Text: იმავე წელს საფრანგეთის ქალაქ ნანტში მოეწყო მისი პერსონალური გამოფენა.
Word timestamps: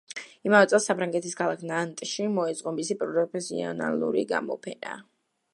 იმავე 0.49 0.69
წელს 0.71 0.87
საფრანგეთის 0.91 1.35
ქალაქ 1.41 1.67
ნანტში 1.73 2.27
მოეწყო 2.39 2.75
მისი 2.81 2.99
პერსონალური 3.05 4.29
გამოფენა. 4.37 4.99